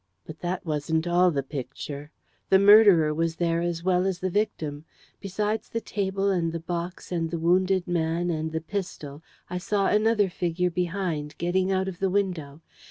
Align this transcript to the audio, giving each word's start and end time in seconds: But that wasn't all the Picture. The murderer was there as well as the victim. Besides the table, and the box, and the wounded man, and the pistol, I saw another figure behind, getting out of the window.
But 0.25 0.39
that 0.39 0.65
wasn't 0.65 1.05
all 1.05 1.29
the 1.29 1.43
Picture. 1.43 2.09
The 2.49 2.57
murderer 2.57 3.13
was 3.13 3.35
there 3.35 3.61
as 3.61 3.83
well 3.83 4.07
as 4.07 4.17
the 4.17 4.31
victim. 4.31 4.83
Besides 5.19 5.69
the 5.69 5.79
table, 5.79 6.31
and 6.31 6.51
the 6.51 6.59
box, 6.59 7.11
and 7.11 7.29
the 7.29 7.37
wounded 7.37 7.87
man, 7.87 8.31
and 8.31 8.51
the 8.51 8.61
pistol, 8.61 9.21
I 9.47 9.59
saw 9.59 9.89
another 9.89 10.27
figure 10.27 10.71
behind, 10.71 11.37
getting 11.37 11.71
out 11.71 11.87
of 11.87 11.99
the 11.99 12.09
window. 12.09 12.61